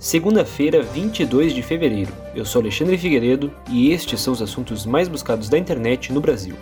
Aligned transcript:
Segunda-feira, 0.00 0.82
22 0.82 1.52
de 1.52 1.60
fevereiro. 1.60 2.10
Eu 2.34 2.42
sou 2.46 2.62
Alexandre 2.62 2.96
Figueiredo 2.96 3.52
e 3.68 3.92
estes 3.92 4.18
são 4.18 4.32
os 4.32 4.40
assuntos 4.40 4.86
mais 4.86 5.08
buscados 5.08 5.50
da 5.50 5.58
internet 5.58 6.10
no 6.10 6.22
Brasil. 6.22 6.56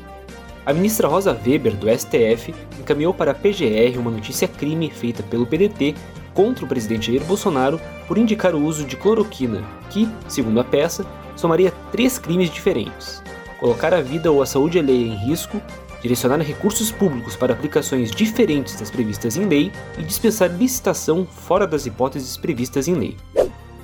A 0.67 0.73
ministra 0.73 1.07
Rosa 1.07 1.31
Weber, 1.47 1.77
do 1.77 1.87
STF, 1.89 2.53
encaminhou 2.81 3.15
para 3.15 3.31
a 3.31 3.35
PGR 3.35 3.97
uma 3.97 4.11
notícia 4.11 4.49
crime 4.49 4.91
feita 4.91 5.23
pelo 5.23 5.47
PDT 5.47 5.95
contra 6.35 6.65
o 6.65 6.69
presidente 6.69 7.13
Jair 7.13 7.25
Bolsonaro 7.25 7.81
por 8.09 8.19
indicar 8.19 8.57
o 8.57 8.65
uso 8.65 8.85
de 8.85 8.97
cloroquina, 8.97 9.63
que, 9.89 10.09
segundo 10.27 10.59
a 10.59 10.65
peça, 10.65 11.07
somaria 11.37 11.73
três 11.93 12.19
crimes 12.19 12.51
diferentes: 12.51 13.23
colocar 13.61 13.95
a 13.95 14.01
vida 14.01 14.33
ou 14.33 14.43
a 14.43 14.47
saúde 14.47 14.81
alheia 14.81 15.07
em 15.07 15.15
risco, 15.15 15.63
direcionar 16.03 16.41
recursos 16.41 16.91
públicos 16.91 17.37
para 17.37 17.53
aplicações 17.53 18.11
diferentes 18.11 18.75
das 18.79 18.91
previstas 18.91 19.37
em 19.37 19.47
lei 19.47 19.73
e 19.97 20.03
dispensar 20.03 20.51
licitação 20.51 21.25
fora 21.25 21.67
das 21.67 21.87
hipóteses 21.87 22.37
previstas 22.37 22.89
em 22.89 22.95
lei. 22.95 23.17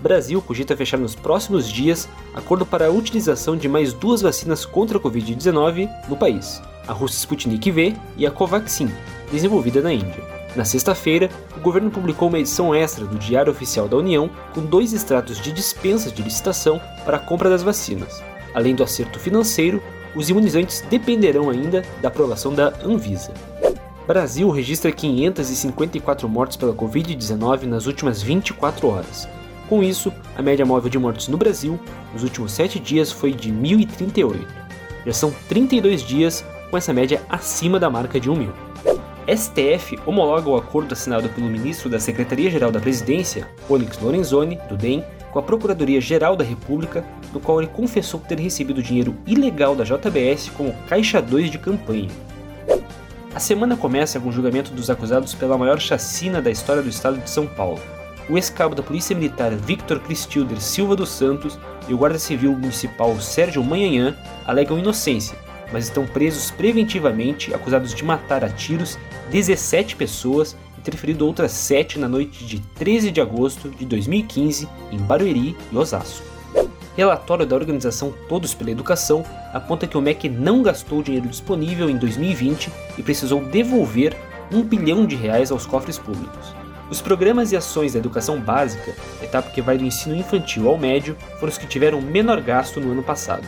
Brasil 0.04 0.42
cogita 0.42 0.76
fechar 0.76 0.98
nos 0.98 1.14
próximos 1.14 1.66
dias 1.66 2.06
acordo 2.34 2.66
para 2.66 2.88
a 2.88 2.90
utilização 2.90 3.56
de 3.56 3.66
mais 3.66 3.94
duas 3.94 4.20
vacinas 4.20 4.66
contra 4.66 4.98
a 4.98 5.00
Covid-19 5.00 5.88
no 6.10 6.14
país, 6.14 6.60
a 6.86 6.92
russa 6.92 7.16
Sputnik 7.16 7.70
V 7.70 7.96
e 8.14 8.26
a 8.26 8.30
Covaxin, 8.30 8.90
desenvolvida 9.32 9.80
na 9.80 9.94
Índia. 9.94 10.22
Na 10.54 10.62
sexta-feira, 10.62 11.30
o 11.56 11.60
governo 11.60 11.90
publicou 11.90 12.28
uma 12.28 12.38
edição 12.38 12.74
extra 12.74 13.06
do 13.06 13.16
Diário 13.16 13.50
Oficial 13.50 13.88
da 13.88 13.96
União 13.96 14.28
com 14.52 14.60
dois 14.60 14.92
extratos 14.92 15.40
de 15.40 15.50
dispensas 15.50 16.12
de 16.12 16.22
licitação 16.22 16.78
para 17.06 17.16
a 17.16 17.20
compra 17.20 17.48
das 17.48 17.62
vacinas. 17.62 18.22
Além 18.54 18.74
do 18.74 18.82
acerto 18.82 19.18
financeiro, 19.18 19.82
os 20.14 20.28
imunizantes 20.28 20.82
dependerão 20.82 21.48
ainda 21.48 21.82
da 22.02 22.08
aprovação 22.08 22.52
da 22.52 22.74
Anvisa. 22.84 23.32
Brasil 24.06 24.50
registra 24.50 24.92
554 24.92 26.28
mortes 26.28 26.58
pela 26.58 26.74
Covid-19 26.74 27.62
nas 27.62 27.86
últimas 27.86 28.20
24 28.20 28.86
horas. 28.86 29.26
Com 29.68 29.82
isso, 29.82 30.12
a 30.36 30.42
média 30.42 30.64
móvel 30.66 30.90
de 30.90 30.98
mortes 30.98 31.28
no 31.28 31.38
Brasil 31.38 31.78
nos 32.12 32.22
últimos 32.22 32.52
7 32.52 32.78
dias 32.78 33.10
foi 33.10 33.32
de 33.32 33.50
1.038. 33.50 34.46
Já 35.06 35.12
são 35.12 35.34
32 35.48 36.02
dias 36.02 36.44
com 36.70 36.76
essa 36.76 36.92
média 36.92 37.22
acima 37.28 37.78
da 37.78 37.88
marca 37.88 38.20
de 38.20 38.30
1.000. 38.30 38.50
STF 39.26 39.98
homologa 40.04 40.50
o 40.50 40.56
acordo 40.56 40.92
assinado 40.92 41.30
pelo 41.30 41.46
ministro 41.46 41.88
da 41.88 41.98
Secretaria-Geral 41.98 42.70
da 42.70 42.80
Presidência, 42.80 43.48
Onyx 43.68 43.98
Lorenzoni, 43.98 44.58
do 44.68 44.76
DEM, 44.76 45.02
com 45.32 45.38
a 45.38 45.42
Procuradoria-Geral 45.42 46.36
da 46.36 46.44
República, 46.44 47.04
no 47.32 47.40
qual 47.40 47.60
ele 47.60 47.70
confessou 47.72 48.20
ter 48.20 48.38
recebido 48.38 48.82
dinheiro 48.82 49.16
ilegal 49.26 49.74
da 49.74 49.82
JBS 49.82 50.50
como 50.50 50.74
caixa 50.88 51.22
2 51.22 51.50
de 51.50 51.58
campanha. 51.58 52.10
A 53.34 53.40
semana 53.40 53.76
começa 53.76 54.20
com 54.20 54.28
o 54.28 54.32
julgamento 54.32 54.72
dos 54.72 54.90
acusados 54.90 55.34
pela 55.34 55.58
maior 55.58 55.80
chacina 55.80 56.40
da 56.40 56.50
história 56.50 56.82
do 56.82 56.88
estado 56.88 57.18
de 57.18 57.28
São 57.28 57.46
Paulo. 57.46 57.80
O 58.28 58.38
ex-cabo 58.38 58.74
da 58.74 58.82
Polícia 58.82 59.14
Militar 59.14 59.54
Victor 59.54 60.00
Cristilder 60.00 60.58
Silva 60.58 60.96
dos 60.96 61.10
Santos 61.10 61.58
e 61.86 61.92
o 61.92 61.98
guarda 61.98 62.18
civil 62.18 62.52
municipal 62.52 63.14
Sérgio 63.20 63.62
Manhanhã 63.62 64.16
alegam 64.46 64.78
inocência, 64.78 65.36
mas 65.70 65.84
estão 65.84 66.06
presos 66.06 66.50
preventivamente 66.50 67.52
acusados 67.52 67.94
de 67.94 68.02
matar 68.02 68.42
a 68.42 68.48
tiros 68.48 68.98
17 69.30 69.94
pessoas 69.96 70.56
e 70.78 70.80
ter 70.80 70.96
ferido 70.96 71.26
outras 71.26 71.52
7 71.52 71.98
na 71.98 72.08
noite 72.08 72.46
de 72.46 72.60
13 72.60 73.10
de 73.10 73.20
agosto 73.20 73.68
de 73.68 73.84
2015 73.84 74.66
em 74.90 74.98
Barueri 74.98 75.54
e 75.70 75.76
Osasco. 75.76 76.24
Relatório 76.96 77.44
da 77.44 77.56
organização 77.56 78.14
Todos 78.26 78.54
pela 78.54 78.70
Educação 78.70 79.22
aponta 79.52 79.86
que 79.86 79.98
o 79.98 80.00
MEC 80.00 80.30
não 80.30 80.62
gastou 80.62 81.02
dinheiro 81.02 81.28
disponível 81.28 81.90
em 81.90 81.98
2020 81.98 82.70
e 82.96 83.02
precisou 83.02 83.44
devolver 83.44 84.16
um 84.50 84.62
bilhão 84.62 85.04
de 85.04 85.16
reais 85.16 85.50
aos 85.50 85.66
cofres 85.66 85.98
públicos. 85.98 86.63
Os 86.90 87.00
programas 87.00 87.50
e 87.50 87.56
ações 87.56 87.94
da 87.94 87.98
educação 87.98 88.40
básica, 88.40 88.94
etapa 89.22 89.50
que 89.50 89.62
vai 89.62 89.78
do 89.78 89.84
ensino 89.84 90.14
infantil 90.14 90.68
ao 90.68 90.76
médio, 90.76 91.16
foram 91.40 91.50
os 91.50 91.58
que 91.58 91.66
tiveram 91.66 92.00
menor 92.00 92.40
gasto 92.40 92.80
no 92.80 92.92
ano 92.92 93.02
passado. 93.02 93.46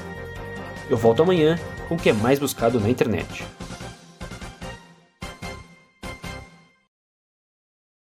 Eu 0.89 0.97
volto 0.97 1.23
amanhã 1.23 1.59
com 1.89 1.97
o 1.97 1.99
que 1.99 2.09
é 2.09 2.13
mais 2.13 2.39
buscado 2.39 2.81
na 2.81 2.89
internet. 2.89 3.45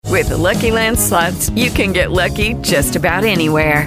With 0.08 0.28
the 0.28 0.36
Lucky 0.36 0.70
Land 0.70 0.98
slots, 0.98 1.50
you 1.50 1.70
can 1.70 1.92
get 1.92 2.10
lucky 2.10 2.54
just 2.62 2.96
about 2.96 3.24
anywhere. 3.24 3.86